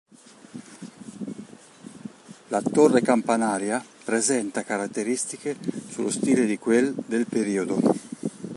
[2.47, 5.55] La torre campanaria, presenta caratteristiche
[5.91, 7.79] sullo stile di quel del periodo.